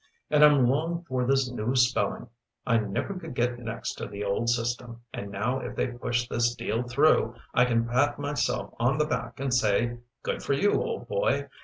"And 0.31 0.43
I'm 0.43 0.67
long 0.67 1.03
for 1.07 1.27
this 1.27 1.51
new 1.51 1.75
spelling. 1.75 2.27
I 2.65 2.79
never 2.79 3.13
could 3.13 3.35
get 3.35 3.59
next 3.59 3.93
to 3.99 4.07
the 4.07 4.23
old 4.23 4.49
system, 4.49 5.03
and 5.13 5.29
now 5.29 5.59
if 5.59 5.75
they 5.75 5.89
push 5.89 6.27
this 6.27 6.55
deal 6.55 6.81
through, 6.81 7.35
I 7.53 7.65
can 7.65 7.87
pat 7.87 8.17
myself 8.17 8.73
on 8.79 8.97
the 8.97 9.05
back 9.05 9.39
and 9.39 9.53
say, 9.53 9.99
'Good 10.23 10.41
for 10.41 10.53
you, 10.53 10.81
old 10.81 11.07
boy. 11.07 11.49